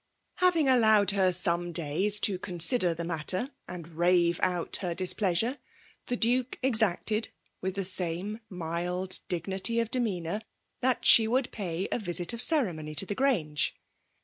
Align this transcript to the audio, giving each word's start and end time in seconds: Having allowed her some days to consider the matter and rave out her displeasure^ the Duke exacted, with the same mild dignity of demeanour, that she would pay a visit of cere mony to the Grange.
Having 0.37 0.67
allowed 0.67 1.11
her 1.11 1.31
some 1.31 1.71
days 1.71 2.17
to 2.21 2.39
consider 2.39 2.95
the 2.95 3.03
matter 3.03 3.51
and 3.67 3.87
rave 3.87 4.39
out 4.41 4.77
her 4.77 4.95
displeasure^ 4.95 5.59
the 6.07 6.15
Duke 6.17 6.57
exacted, 6.63 7.29
with 7.61 7.75
the 7.75 7.85
same 7.85 8.39
mild 8.49 9.19
dignity 9.27 9.79
of 9.79 9.91
demeanour, 9.91 10.41
that 10.79 11.05
she 11.05 11.27
would 11.27 11.51
pay 11.51 11.87
a 11.91 11.99
visit 11.99 12.33
of 12.33 12.41
cere 12.41 12.73
mony 12.73 12.95
to 12.95 13.05
the 13.05 13.13
Grange. 13.13 13.75